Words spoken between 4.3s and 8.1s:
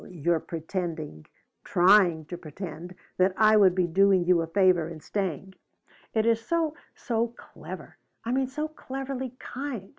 a favor in staying. It is so so clever.